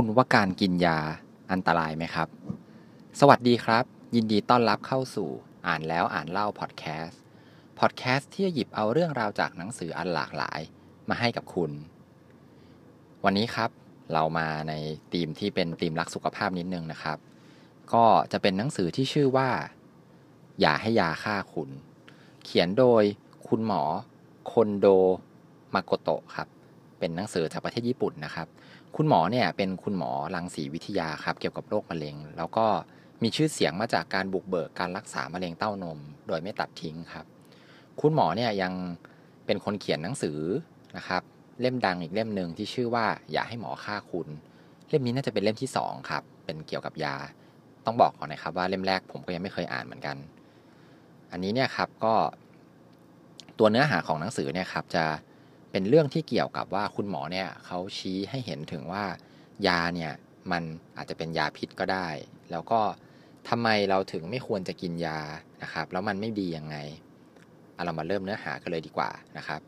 [0.00, 0.98] คุณว่าการกินยา
[1.52, 2.28] อันตรายไหมครับ
[3.20, 3.84] สวัสดีครับ
[4.14, 5.28] ยินดีต้อนรับเข้าสู่
[5.66, 7.20] อ่านแล้วอ่านเล่าพอดแคสต์
[7.78, 10.60] พอดแคสต์ที่จะหยิบเอาเรื่องราวจากหนังสืออันหลากหลาย
[11.08, 11.70] มาให้กับคุณ
[13.24, 13.70] วันนี้ครับ
[14.12, 14.72] เรามาใน
[15.12, 17.18] ธีมที่เป็นธีมรักสุขภาพนิดนึงนะครับ
[17.92, 19.50] ก็จะเป็นหนังสือที่ชื่อว่า
[20.60, 21.70] อย่าให้ยาฆ่าคุณ
[22.44, 23.02] เขียนโดย
[23.48, 23.82] คุณหมอ
[24.52, 24.86] คนโด
[25.74, 26.48] มาโกโตะครับ
[26.98, 28.48] เป็นหนังสือจากประเทศญี่ปุ่นนะครับ
[28.96, 32.66] คุณหมอเนี่ยเป็นคุณหมอรังสีวิทยาครับเกี่ยวกับโรคมะเร็ง แล้วก็
[33.22, 37.26] มีชื่อเสียงมาจากการบุกเบิกการรักษามะเร็งเต้านม โดยไม่ตัดทิ้งครับ
[38.00, 38.72] คุณหมอเนี่ยยัง
[39.46, 40.38] เป็นคนเขียนหนังสือ
[40.96, 41.22] นะครับ
[41.60, 44.28] เล่มดังอีกเล่มหนึ่งที่ชื่อว่าอย่าให้หมอฆ่าคุณ
[44.88, 47.16] เล่มนี้น่าจะเป็นเล่มที่สองครับเป็นเกี่ยวกับยา
[47.86, 50.16] ต้องบอกก่อนนะครับว่าเล่มแรกผมก็ยังไม่เคยอ่านเหมือนกัน
[51.32, 52.14] อันนี้เนี่ยครับก็
[53.58, 55.04] ตัวเนื้อหาของหนังสือเนี่ยครับจะ
[55.76, 59.04] เป็นเรื่องที่เกี่ยวกับว่าคุณหมอเนี่ยเขาชี้ให้เห็นถึงว่า
[59.66, 60.12] ยาเนี่ย
[60.52, 60.62] มัน
[60.96, 62.08] อาจจะเป็นยาพิษก็ได้
[62.50, 62.80] แล้วก็
[63.48, 65.20] ทำไมเราถึงไม่ควรจะกินยา
[65.62, 66.76] นะครับ แล้วมันไม่ดียังไง
[67.72, 69.60] เอาเรามาเริ่มเนื้อหากันเลยดีกว่านะครับ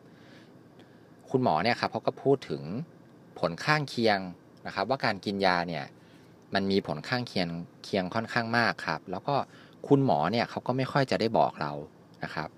[1.31, 2.63] คุณหมอเนี่ยครับเขาก็พูดถึง
[3.39, 4.19] ผลข้างเคียง
[4.67, 5.85] นะครับ ว่าการกินยาเนี่ย
[6.55, 7.49] มันมีผลข้างเคียง
[7.85, 9.35] เคียงค่อนข้างมากครับ แล้วก็
[9.89, 11.73] คุณหมอเนี่ยเขาก็ไม่ค่อยจะได้บอกเรา
[12.25, 12.49] นะครับ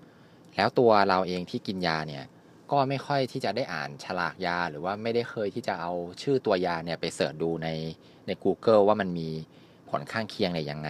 [0.55, 2.25] แล้วตัวเราเองที่กินยาเนี่ย
[2.71, 5.91] ก็ไม่ค่อยที่จะได้อ่านฉลากยา หรือว่าไม่ได้เคยที่จะเอา
[6.21, 7.69] ชื่อตัวยาเนี่ยไปเสิร์ชดูใน
[8.27, 9.29] ใน Google ว่ามันมี
[9.89, 10.89] ผลข้างเคียงอะไรยังไง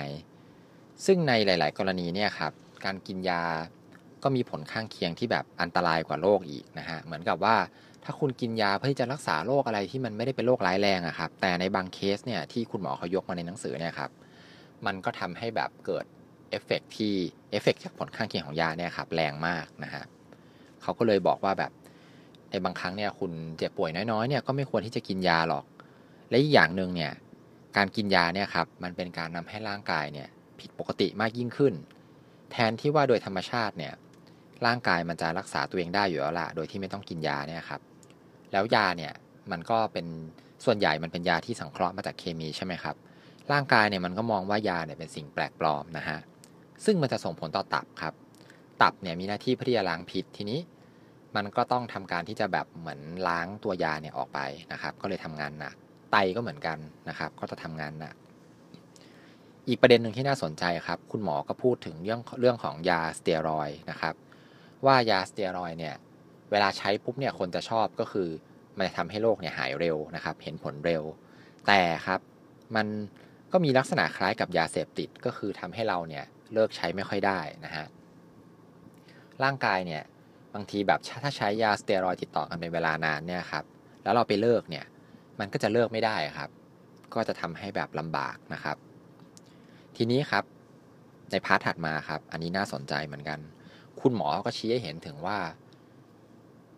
[1.05, 2.53] ซึ่งในหลาย ๆ กรณีเนี่ยครับ
[2.85, 3.43] การกินยา
[4.23, 7.55] ก็มีผลข้างเคียงที่แบบอันตรายกว่าโรคอีกนะฮะเหมือนกับว่า
[8.03, 14.11] ถ้าคุณกินยาเพื่อที่จะรักษาโรคอะไรที่มันไม่ได้เป็นโรคร้ายแรงอะครับแต่ในบางเคสเนี่ยที่คุณหมอเขายกมาในหนังสือเนี่ยครับ
[14.85, 16.05] มันก็ทำให้แบบเกิด
[16.49, 17.13] เอฟเฟกที่
[17.51, 20.03] เอฟเฟกจากผลข้างเคียงของยาเนี่ยครับแรงมากนะฮะ
[20.83, 21.71] เขาก็เลยบอกว่าแบบ
[22.49, 25.65] ในบางครั้งเนี่ยคุณเจ็บป่วยน้อยๆเนี่ยก็ไม่ควรที่จะกินยาหรอก
[26.29, 27.11] และอีกอย่างหนึ่งเนี่ย
[27.77, 30.27] การกินยาเนี่ยครับมันเป็นการนำให้ร่างกายเนี่ย
[30.59, 31.73] ผิดปกติมากยิ่งขึ้น
[32.51, 33.93] แทนที่ว่าโดยธรรมชาติเนี่ย
[34.65, 37.81] ร่างกายมันจะรักษาตัวเองได้อยู่แล้วละโดยที่ไม่ต้องกินยาเนี่ยครับ
[38.51, 39.13] แล้วยาเนี่ย
[39.51, 40.05] มันก็เป็น
[40.65, 42.95] ส่วนใหญ่มันเป็นยาที่สังเคราะห์มาจากเคมีใช่ไหมครับ
[43.51, 46.19] ร่างกายเนี่ยมันก็มองว่ายาเนี่ยเป็นสิ่งแปลกปลอมนะฮะ
[46.85, 48.13] ซึ่งมันจะส่งผลต่อตับครับ
[48.81, 50.59] ตับเนี่ยมีหน้าที่เพื่อที่จะล้างพิษทีนี้
[51.35, 54.39] มันก็ต้องทำการที่จะแบบเหมือนล้างตัวยาเนี่ยออกไป
[54.71, 55.75] นะครับ ก็เลยทำงานหนัก
[56.11, 56.77] ไตก็เหมือนกัน
[57.09, 58.15] นะครับ ก็จะทำงานหนัก
[59.67, 64.15] อีกประเด็นหนึ่งที่น่าสนใจครับ คุณหมอก็พูดถึงเรื่องเรื่องของยาสเตียรอยนะครับ
[64.85, 65.95] ว่ายาสเตียรอยเนี่ย
[66.51, 68.29] เวลาใช้ปุ๊บเนี่ยคนจะชอบก็คือ
[68.77, 71.03] มันจะทำให้โรคเนี่ยหายเร็วนะครับ เห็นผลเร็ว
[71.67, 72.19] แต่ครับ
[72.75, 72.87] มัน
[73.51, 77.85] ก็มีลักษณะคล้ายกับยาเสพติดก็คือทำให้เราเนี่ยเลิกใช้ไม่ค่อยได้นะฮะ
[79.43, 80.03] ร่างกายเนี่ย
[80.53, 83.63] บางทีแบบถ้าใช้ยาสเตียรอยด์ติดต่อกันเป็นเวลานานเนี่ยครับ
[84.03, 84.85] แล้วเราไปเลิกเนี่ย
[85.39, 86.49] มันก็จะเลิกไม่ได้ครับ
[87.13, 88.77] ก็จะทำให้แบบลำบากนะครับ
[89.95, 90.43] ทีนี้ครับ
[91.31, 93.39] ใน part ถัดมาครับ อันนี้น่าสนใจเหมือนกัน
[94.01, 95.37] คุณหมอก็ชี้ให้เห็นถึงว่า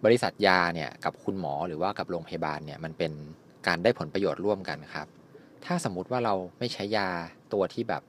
[0.06, 3.12] บริษัทยาเนี่ยกับคุณหมอหรือว่ากับโรงพยาบาลเนี่ยมันเป็น
[3.68, 5.08] การได้ผลประโยชน์ร่วมกันครับ
[5.66, 7.10] ถ้าสมมุติว่าเราไม่ใช้ยา
[7.54, 8.04] ตัวที่แบบ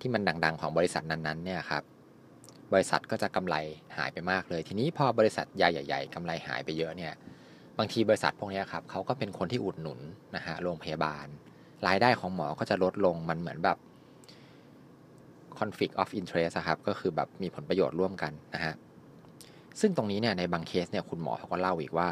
[0.00, 1.82] ที่มันดัง ๆ ของบริษัทนั้นๆ เนี่ยครับ
[2.74, 3.56] บริษัทก็จะกำไร
[3.96, 7.12] หายไปมากเลย ทีนี้พอบริษัทยาใหญ่ๆกำไรหายไปเยอะเนี่ย
[7.78, 10.00] บางทีบริษัทพวกนี้ครับเขาก็เป็นคนที่อุดหนุน
[10.36, 11.26] นะฮะโรงพยาบาล
[11.86, 13.78] รายได้ของหมอก็จะลดลงมันเหมือนแบบ
[15.58, 18.74] conflict of interest ครับก็คือแบบมีผลประโยชน์ร่วมกันนะฮะ
[19.80, 22.08] ซึ่งตรงนี้เนี่ยในบางเคสเนี่ยคุณหมอเขาก็เล่าอีกว่า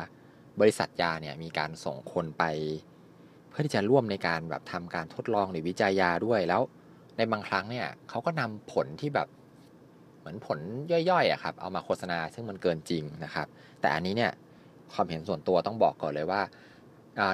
[0.61, 2.45] บริษัทยาเนี่ยมีการส่งคนไป
[3.49, 6.63] เพื่อที่จะร่วมในการแบบทำการทดลองหรือวิจัยยาด้วยแล้ว
[7.17, 9.29] ในบางครั้งเนี่ยเขาก็นำผลที่แบบ
[10.23, 10.59] เหมือนผล
[11.11, 13.47] ย่อยๆอะครับเอามาโฆษณาซึ่งมันเกินจริงนะครับ
[13.81, 14.33] แต่อันนี้เนี่ย
[14.93, 16.43] ความเห็นส่วนตัวต้องบอกก่อนเลยว่า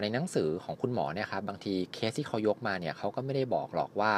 [0.02, 4.12] ในหนังสือของคุณหมอเนี่ยครับบางทีเคสที่เขายกมาเนี่ยเขาก็ไม่ได้บอกหรอกว่า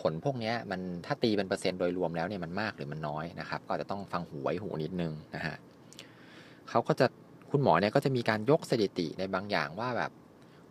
[0.00, 5.56] ผลพวกนี้มันถ้าตีเป็นเปอร์เซ็นต์โดยรวมแล้วเนี่ยมันมากหรือมันน้อยนะครับ ก็จะต้องฟังหูไว้หูนิดนึงนะฮะ
[6.68, 7.06] เขาก็จะ
[7.50, 10.10] คุณหมอเนี่ยก็จะมีการยกสถิติในบางอย่างว่าแบบ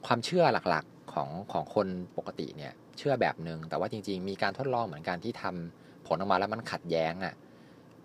[0.06, 1.88] ความเชื่อหลักๆของของคน
[2.18, 7.34] ปกติเนี่ยเชื่อแบบหนึง่งแต่ว่าจริง ๆ มีการทดลองเหมือนกันที่ทำ ผลออกมาแล้วมันขัดแย้งอะ่ะ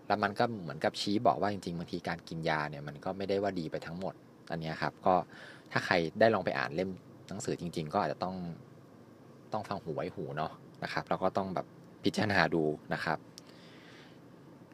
[0.07, 4.13] แล้วมันก็เหมือนกับชี้บอกว่าจริงๆบางทีการกินยาเนี่ยมันก็ไม่ได้ว่าดีไปทั้งหมด
[4.51, 5.15] อันนี้ครับก็
[5.71, 6.89] ถ้าใครได้ลองไปอ่านเล่ม
[7.27, 8.35] หนังสือจริง ๆ ก็อาจจะต้อง
[9.53, 10.51] ต้องฟังหูไว้หูเนาะ
[10.83, 11.65] นะครับแล้วก็ต้องแบบ
[12.03, 12.63] พิจารณาดู
[12.93, 13.17] นะครับ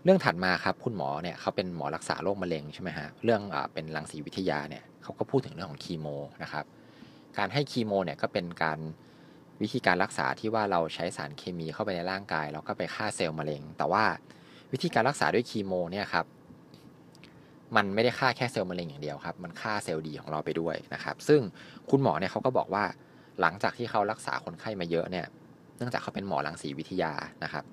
[0.03, 6.07] เรื่องถัดมาครับคุณหมอเนี่ยเขาเป็นหมอรักษาโรคมะเร็งใช่ไหมฮะเรื่องอเป็นรังสีวิทยาเนี่ยเขาก็พูดถึงเรื่องของคีโม
[6.43, 6.65] นะครับ
[7.37, 8.79] การให้คีโมเนี่ยก็เป็นการ
[9.61, 14.03] วิธีการรักษาที่ว่าเราใช้สารเคมีเข้าไปในร่างกาย แล้วก็ไปฆ่าเซลล์มะเร็ง แต่ว่า
[14.71, 16.25] วิธีการรักษาด้วยคีโมเนี่ยครับ
[17.75, 21.41] มันไม่ได้ฆ่าแค่เซลล์มะเร็งอย่างเดียวครับมันฆ่าเซลล์ดีของเราไปด้วยนะครับ ซึ่ง
[21.89, 22.83] คุณหมอเนี่ยเขาก็บอกว่า
[23.41, 25.25] หลังจากที่เขารักษาคนไข้มาเยอะเนี่ย
[25.77, 27.13] เนื่องจากเขาเป็นหมอรังสีวิทยา
[27.43, 27.63] นะครับ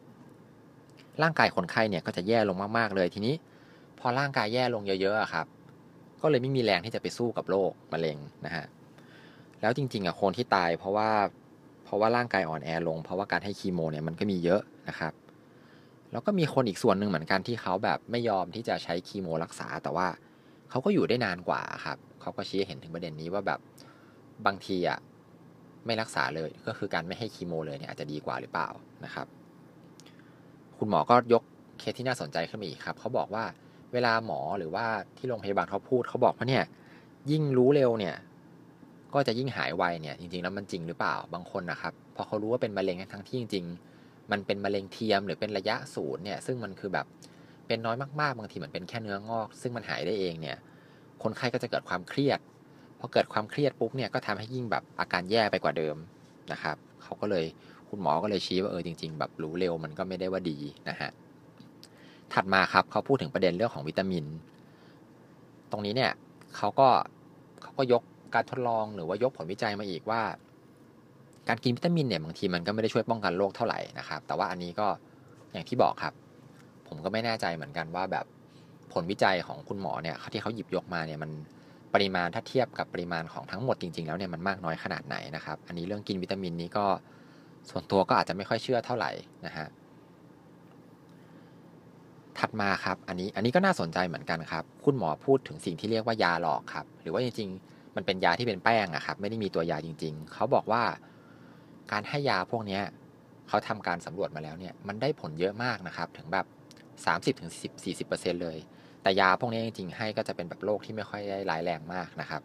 [1.22, 3.34] ร่างกายคนไข้เนี่ยก็จะแย่ลงมากๆเลยทีนี้
[4.00, 5.46] พอร่างกายแย่ลงเยอะๆครับ
[6.22, 8.66] ก็เลยไม่มีแรงที่จะไปสู้กับโรคมะเร็งนะฮะ
[9.60, 11.10] แล้วจริงๆอะคนที่ตายเพราะว่า
[11.92, 15.12] ราะว่าร่างกายอ่อนแอลง เพราะว่าการให้คีโมเนี่ยมันก็มีเยอะนะครับ
[16.12, 20.06] แล้วก็มีคนอีกส่วนหนึ่งเหมือนกันที่เขาแบบไม่ยอมที่จะใช้คีโมรักษา แต่ว่า
[20.70, 23.60] เขาก็อยู่ได้นานกว่าครับเขาก็ชี้เห็นถึงประเด็นนี้ว่าแบบ
[24.46, 24.98] บางทีอะ
[25.86, 28.68] ไม่รักษาเลยก็คือการไม่ให้คีโมเลยเนี่ยอาจจะดีกว่าหรือเปล่า
[29.04, 29.26] นะครับ
[30.78, 31.42] คุณหมอก็ยก
[31.78, 33.44] เคสที่น่าสนใจขึ้นมาอีกครับเขาบอกว่า
[33.92, 34.86] เวลาหมอหรือว่า
[35.16, 36.64] ที่โรงพยาบาลเขาพูดเขาบอกว่าเนี่ย
[37.30, 38.16] ยิ่งรู้เร็วเนี่ย
[39.14, 47.06] ก็จะยิ่งหายไวเนี่ยจริงๆแล้วมันจริงหรือเปล่าบางคนนะครับพอเขารู้ว่าเป็นมะเร็งทั้งที่จริงๆ มันเป็นมะเร็งเทียมหรือเป็นระยะศูนย์เนี่ยซึ่งมันคือแบบ
[47.66, 50.56] เป็นน้อยมากๆ บางทีเหมือนเป็นแค่เนื้องอก ซึ่งมันหายได้เองเนี่ย
[51.22, 52.38] คนไข้ก็จะเกิดความเครียด
[52.98, 55.96] พอเกิดความเครียดปุ๊บเนี่ยก็ทำให้ยิ่งแบบอาการแย่ไปกว่าเดิม
[56.52, 57.44] นะครับเขาก็เลย
[57.88, 60.58] คุณหมอก็เลยชี้ว่าเออจริง ๆ แบบรู้เร็วมันก็ไม่ได้ว่าดี
[60.88, 61.10] นะฮะ
[62.32, 64.24] ถัดมาครับเขาพูดถึงประเด็นเรื่องของวิตามิน
[65.70, 66.12] ตรงนี้เนี่ย
[66.56, 66.88] เขาก็
[67.62, 68.02] เขาก็ยก
[68.34, 70.20] การทดลองหรือว่ายกผลวิจัยมาอีกว่า
[71.48, 74.86] การกินวิตามินเนี่ยบางทีมันก็ไม่ได้ช่วยป้องกันโรคเท่าไหร่นะครับ แต่ว่าอันนี้ก็
[75.52, 76.14] อย่างที่บอกครับ
[76.88, 78.24] ผมก็ไม่แน่ใจเหมือนกันว่าแบบ
[78.92, 81.30] ผลวิจัยของคุณหมอเนี่ยที่เขาหยิบยกมาเนี่ยมัน
[81.94, 86.86] ปริมาณถ้าเทียบกับปริมาณของทั้งหมดจริง ๆ แล้วเนี่ยมันมากน้อยขนาดไหนนะครับ อันนี้เรื่องกินวิตามินนี้ก็
[87.70, 89.10] ส่วนตัวก็อาจจะไม่ค่อยเชื่อเท่าไหร่
[89.46, 89.66] นะฮะ
[92.38, 100.82] ถัดมาครับ อันนี้อันนี้ก็น่าสนใจเหมือนกันครับ คุณหมอพูดถึงสิ่งที่เรียกว่ายาหลอกครับ หรือว่าจริงๆ มันเป็นยาที่เป็นแป้งอะครับ ไม่ได้มีตัวยาจริง ๆ เขาบอกว่า
[101.92, 102.80] การให้ยาพวกนี้
[103.48, 106.46] เขาทำการสำรวจมาแล้วเนี่ย มันได้ผลเยอะมากนะครับ ถึงแบบ
[107.64, 108.58] 30-40%เลย
[109.02, 112.42] แต่ยาพวกนี้จริงๆ ให้ก็จะเป็นแบบโรคที่ไม่ค่อยได้ร้ายแรงมากนะครับ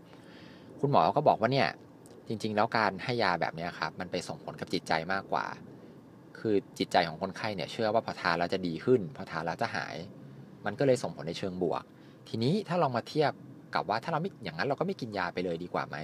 [0.79, 1.69] คุณหมอก็บอกว่าเนี่ย
[2.27, 5.45] จริง ๆ แล้วการให้ยาแบบนี้ครับ มันไปส่งผลกับจิตใจมากกว่า
[6.39, 9.95] คือจิตใจของคนไข้เนี่ยเชื่อว่าพอทานแล้วจะดีขึ้น พอทานแล้วจะหาย
[10.65, 11.83] มันก็เลยส่งผลในเชิงบวก
[12.29, 13.31] ทีนี้ถ้าลองมาเทียบ
[13.77, 15.97] กับว่าถ้าเราไม่อย่างนั้นเราก็ไม่กินยาไปเลยดีกว่าไหม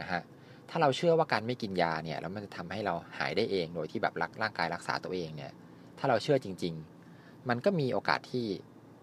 [0.00, 0.22] นะฮะ
[0.70, 5.52] ถ้าเราเชื่อว่าการไม่กินยาเนี่ยแล้วมันจะทำให้เราหายได้เองโดยที่แบบรักร่างกายรักษาตัวเองเนี่ย
[5.98, 6.74] ถ้าเราเชื่อจริง
[7.10, 8.46] ๆ มันก็มีโอกาสที่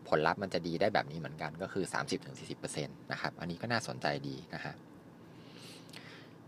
[0.07, 1.85] ผลลัพธ์มันจะดีได้แบบนี้เหมือนกันก็คือ
[2.47, 4.73] 30-40%นะครับอันนี้ก็น่าสนใจดีนะฮะ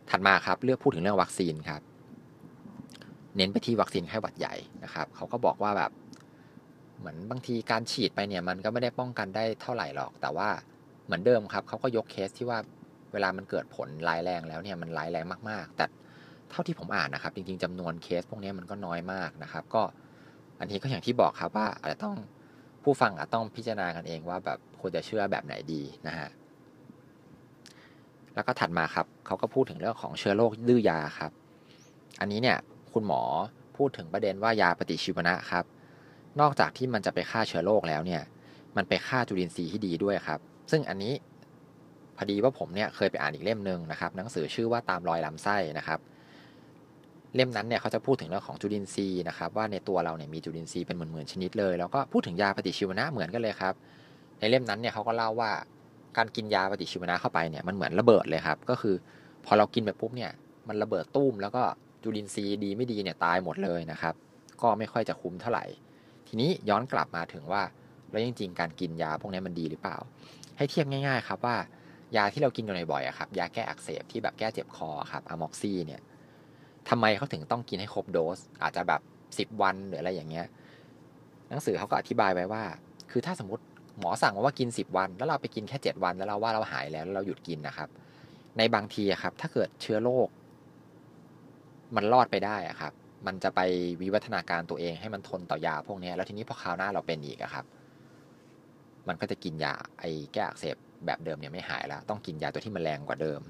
[0.10, 1.82] ถัดมาครับเลือกพูดถึงเรื่องวัคซีนครับ
[3.36, 5.92] เน้นไปที่วัคซีนไข้หวัดใหญ่นะครับเขาก็บอกว่าแบบ
[7.00, 10.50] เหมือนบางทีการฉีดไปเนี่ยมันก็ไม่ได้ป้องกันได้เท่าไหร่หรอก แต่ว่า
[11.10, 12.60] เหมือนเดิมครับเขาก็ยกเคสที่ว่า
[13.14, 15.86] เวลามันเกิดผลร้ายแรงแล้วเนี่ยมันร้ายแรงมากๆ แต่
[16.50, 19.84] เท่าที่ผมอ่านนะครับ จริงๆจำนวนเคสพวกนี้มันก็น้อยมากนะครับ ก็
[20.60, 22.16] อันนี้ก็อย่างที่บอกครับว่าอาจจะต้อง
[22.84, 26.30] ผู้ฟังอาจต้องพิจารณากันเองว่าแบบควรจะเชื่อแบบไหนดีนะฮะ
[28.36, 31.32] แล้วก็ถัดมาครับเขาก็พูดถึงเรื่องของเชื้อโรคดื้อยาครับ
[32.20, 32.58] อันนี้เนี่ย
[32.94, 33.22] คุณหมอ
[33.78, 35.66] พูดถึงประเด็นว่ายาปฏิชีวนะครับ
[36.40, 38.22] นอกจากที่มันจะไปฆ่าเชื้อโรคแล้วเนี่ย
[38.76, 40.40] มันไปฆ่าจุลินทรีย์ที่ดีด้วยครับ
[40.72, 41.14] ซึ่งอันนี้
[42.18, 46.00] พอดีว่าผมเนี่ยเคยไปอ่านอีกเล่มหนึ่งนะครับหนังสือชื่อว่าตามรอยลำไส้นะครับ
[47.36, 53.74] เล่มนั้นเนี่ยเขาจะพูดถึงเรื่องของจุลินทรีย์นะครับว่าในตัวเราเนี่ยมีจุลินทรีย์เป็นหมื่นๆชนิดเลย แล้วก็พูดถึงยาปฏิชีวนะเหมือนกันเลยครับ
[54.40, 55.52] ในเล่มนั้นเนี่ยเขาก็เล่าว่า
[56.18, 58.96] การกินยาปฏิชีวนะเข้าไปเนี่ยมันเหมือนระเบิดเลยครับ ก็คือ
[59.46, 60.32] พอเรากินไปปุ๊บเนี่ย
[60.68, 61.64] มันระเบิดตุ้ม แล้วก็
[62.04, 64.14] จุลินทรีย์ดีไม่ดีเนี่ยตายหมดเลยนะครับ
[64.62, 65.66] ก็ไม่ค่อยจะคุ้มเท่าไหร่
[66.28, 67.62] ทีนี้ย้อนกลับมาถึงว่า
[68.12, 69.98] แล้วจริงๆการกินยาพวกนี้มันดีหรือเปล่า
[70.60, 71.56] ให้เทียบง่ายๆครับว่า
[72.16, 76.02] ยาที่เรากินอยู่บ่อยๆครับยาแก้อักเสบที่แบบแก้เจ็บคอครับอะม็อกซี่เนี่ย
[76.90, 79.02] ทำไมเขาถึงต้องกินให้ครบโดส อาจจะแบบ
[79.40, 80.46] สิบวันหรืออะไรอย่างเงี้ย
[81.50, 82.64] หนังสือเขาก็อธิบายไว้ว่า
[83.12, 83.64] คือถ้าสมมติ
[84.00, 87.90] หมอสั่งว่ากินสิบวัน แล้วเราไปกินแค่เจ็ดวัน แล้วเราว่าเราหายแล้วแล้วเราหยุดกินนะครับ
[88.58, 90.28] ในบางทีครับ ถ้าเกิดเชื้อโรค
[91.96, 92.94] มันรอดไปได้อะครับ
[93.28, 93.60] มันจะไป
[94.02, 97.66] วิวัฒนาการตัวเองให้มันทนต่อยาพวกนี้แล้วทีนี้พอคราวหน้าเราเป็นอีกอะครับ
[99.10, 100.76] มันก็จะกินยาไอ้แก้อักเสบ
[101.06, 103.42] แบบเดิมเนี่ยไม่หายแล้ว ต้องกินยาตัวที่มันแรงกว่าเดิม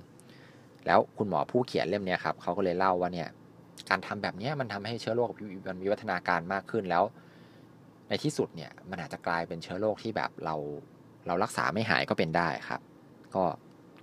[0.86, 3.30] แล้วคุณหมอผู้เขียนเล่มนี้ครับเขาก็เลยเล่าว่าเนี่ย
[3.90, 5.30] การทำแบบนี้มันทำให้เชื้อโรค
[5.68, 7.04] มันวิวัฒนาการมากขึ้นแล้ว
[8.10, 10.56] ในที่สุดเนี่ยมันอาจจะกลายเป็นเชื้อโรคที่แบบเรา
[11.28, 12.82] เรารักษาไม่หายก็เป็นได้ครับ
[13.36, 13.44] ก็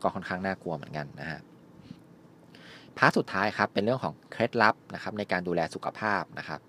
[0.03, 1.41] ก็ค่อนข้างน่ากลัวเหมือนกันนะฮะ
[2.97, 6.61] part สุดท้ายครับเป็นเรื่องของเคล็ดลับนะครับในการดูแลสุขภาพนะครับ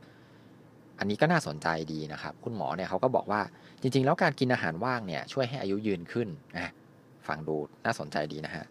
[0.99, 3.41] อันนี้ก็น่าสนใจดีนะครับ คุณหมอเนี่ยเขาก็บอกว่า
[3.81, 6.71] จริง ๆ แล้วการกินอาหารว่างเนี่ยช่วยให้อายุยืนขึ้นนะ
[7.27, 8.65] ฟังดูน่าสนใจดีนะฮะ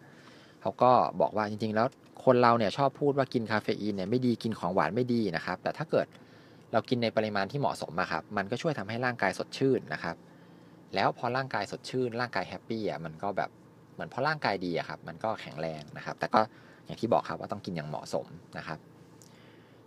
[0.63, 0.91] เขาก็
[1.21, 1.87] บอกว่าจริง ๆ แล้ว
[2.25, 6.07] คนเราเนี่ยชอบพูดว่ากินคาเฟอีนเนี่ยไม่ดีกินของหวานไม่ดีนะครับ แต่ถ้าเกิด
[6.73, 10.17] เรากินในปริมาณที่เหมาะสมอะครับ มันก็ช่วยทำให้ร่างกายสดชื่นนะครับ
[10.95, 13.51] แล้วพอร่างกายสดชื่น ร่างกายแฮปปี้อะมันก็แบบ
[13.95, 16.41] เหมือนพอร่างกายดีอะครับ มันก็แข็งแรงนะครับ แต่ก็
[16.85, 18.27] อย่างที่บอกครับว่าต้องกินอย่างเหมาะสม
[18.59, 18.79] นะครับ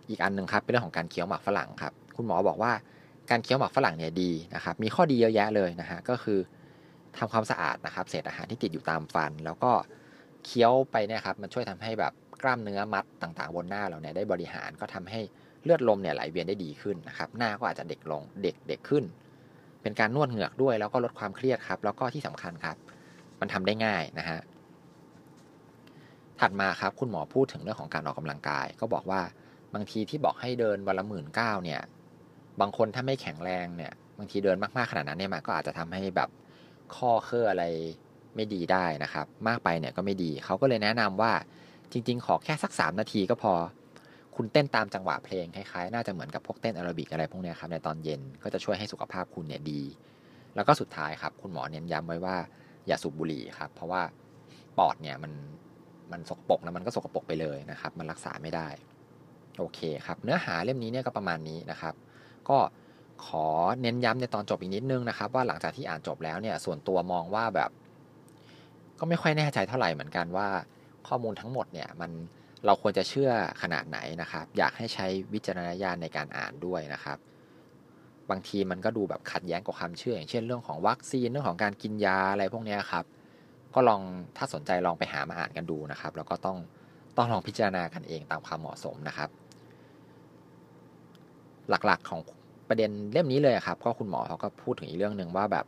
[0.08, 2.72] อีกอันหนึ่งครับเป็นเรื่องของการเคี้ยวหมากฝรั่งครับ คุณหมอบอกว่า
[3.30, 6.38] การเคี้ยวหมากฝรั่งเนี่ยดีนะครับ มีข้อดีเยอะแยะเลยนะฮะ ก็คือ
[7.18, 9.72] ทำความสะอาดนะครับ เศษอาหารที่ติดอยู่ตามฟัน แล้วก็
[10.44, 12.12] เคี้ยวไปเนี่ยครับ มันช่วยทำให้แบบ
[12.42, 15.20] กล้ามเนื้อมัดต่างๆ บนหน้าเราเนี่ยได้บริหาร ก็ทำให้
[15.64, 19.04] เลือดลมเนี่ยไหลเวียนได้ดีขึ้นนะครับ หน้าก็อาจจะเด็กลง เด็กเด็กขึ้น
[19.82, 22.76] เป็นการนวดเหงือกด้วย แล้วก็ลดความเครียดครับ แล้วก็ที่สำคัญครับ
[23.40, 24.40] มันทำได้ง่ายนะฮะ
[26.40, 29.20] ถัดมาครับคุณหมอพูดถึงเรื่องของการออกกำลังกาย ก็บอกว่า
[29.74, 31.80] บางทีที่บอกให้เดินวันละหมื่นเก้าเนี่ย
[32.60, 36.28] บางคนถ้าไม่แข็งแรงเนี่ยบางทีเดินมากๆขนาดนั้นเนี่ยมันก็อาจจะทำให้แบบ
[36.96, 37.64] ข้อเคลื่ออะไร
[38.36, 41.32] ไม่ดีได้นะครับ มากไปเนี่ยก็ไม่ดีเขาก็เลยแนะนำว่า
[41.92, 43.52] จริง ๆ ขอแค่สัก 3 นาทีก็พอ
[44.36, 49.82] คุณเต้นตามจังหวะเพลงคล้ายๆ น่าจะเหมือนกับพวกเต้นแอโรบิกอะไรพวกนี้ครับในตอนเย็นก็จะช่วยให้สุขภาพคุณเนี่ยดี
[50.54, 52.36] แล้วก็สุดท้ายครับ คุณหมอเน้นย้ำไว้ว่า
[52.86, 54.02] อย่าสูบบุหรี่ครับ เพราะว่า
[54.78, 55.32] ปอดเนี่ยมัน
[56.12, 58.68] มันสกปรกแล้วมันก็สกปรกไปเลยนะครับ มันรักษาไม่ได้
[59.58, 61.94] โอเคครับ เนื้อหาเล่มนี้เนี่ยก็ประมาณนี้นะครับ
[62.50, 62.58] ก็
[63.26, 63.46] ขอ
[63.82, 67.70] เน้นย้ำในตอนจบอีกนิดนึงนะครับ ว่าหลังจากที่อ่านจบแล้วเนี่ยส่วนตัวมองว่าแบบ
[68.98, 70.48] ก็ไม่ค่อยแน่ใจเท่าไหร่เหมือนกันว่า
[71.08, 72.10] ข้อมูลทั้งหมดเนี่ยมัน
[72.64, 73.30] เราควรจะเชื่อ
[73.62, 77.18] ขนาดไหนนะครับ อยากให้ใช้วิจารณญาณในการอ่านด้วยนะครับ
[78.30, 83.04] บางทีมันก็ดูแบบขัดแย้งกับความเชื่อ อย่างเช่นเรื่องของวัคซีนเรื่องของการกินยาอะไรพวกนี้ครับ
[83.74, 84.00] ก็ลอง
[84.36, 86.58] ถ้าสนใจลองไปหามาอ่านกันดูนะครับ แล้วก็ต้อง
[87.16, 89.30] ต้องลองพิจารณากันเองตามความเหมาะสมนะครับ
[91.68, 92.20] หลักๆของ
[92.70, 95.64] ประเด็นเล่มนี้เลยครับ ก็คุณหมอเขาก็พูดถึงอีกเรื่องหนึ่งว่าแบบ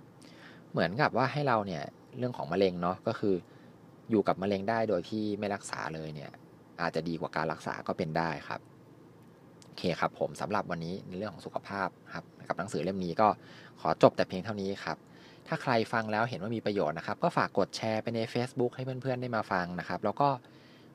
[0.73, 1.83] เหมือนกับว่าให้เราเนี่ย
[2.19, 3.35] เรื่องของมะเร็งเนาะก็คือ
[4.11, 6.31] อยู่กับมะเร็งได้โดยที่ไม่รักษาเลยเนี่ย
[6.81, 8.61] อาจจะดีกว่าการรักษาก็เป็นได้ครับ
[9.67, 13.29] โอเคครับผมสำหรับวันนี้ในเรื่องของสุขภาพครับกับหนังสือเล่มนี้ก็
[13.81, 14.97] ขอจบแต่เพียงเท่านี้ครับ
[15.47, 20.29] ถ้าใครฟังแล้วเห็นว่ามีประโยชน์นะครับ ก็ฝากกดแชร์ไปใน Facebook ให้เพื่อนๆได้มาฟังนะครับ แล้วก็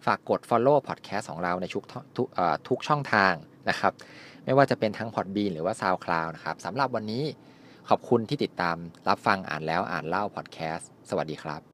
[0.06, 1.84] ฝากกด Follow Podcast ของเราในทุก
[2.18, 2.28] ทุก
[2.68, 3.34] ทุกช่องทาง
[3.70, 3.94] นะครับ
[4.48, 7.24] ไม่ว่าจะเป็นทั้ง Podbean หรือว่า SoundCloud นะครับสำหรับวันนี้
[7.90, 8.78] ขอบคุณที่ติดตาม
[9.10, 11.62] รับฟังอ่านแล้วอ่านเล่าพอดแคสต์สวัสดีครับ